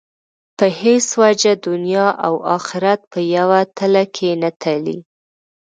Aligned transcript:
په 0.57 0.65
هېڅ 0.81 1.05
وجه 1.21 1.51
دنیا 1.67 2.07
او 2.25 2.33
آخرت 2.57 2.99
په 3.11 3.19
یوه 3.35 3.59
تله 3.77 4.03
کې 4.15 4.29
نه 4.41 4.49
تلي. 4.61 4.97